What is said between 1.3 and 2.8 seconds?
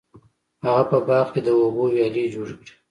کې د اوبو ویالې جوړې کړې.